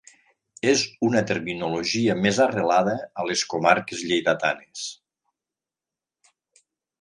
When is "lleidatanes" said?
4.13-4.87